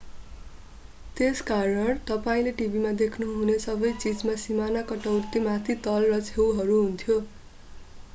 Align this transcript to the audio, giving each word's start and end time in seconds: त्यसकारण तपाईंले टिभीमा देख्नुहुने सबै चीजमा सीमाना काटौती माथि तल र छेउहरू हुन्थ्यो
त्यसकारण 1.15 1.97
तपाईंले 2.07 2.53
टिभीमा 2.53 2.93
देख्नुहुने 3.01 3.57
सबै 3.65 3.91
चीजमा 3.97 4.37
सीमाना 4.45 4.81
काटौती 4.87 5.43
माथि 5.43 5.77
तल 5.83 6.09
र 6.09 6.19
छेउहरू 6.25 6.81
हुन्थ्यो 6.81 7.19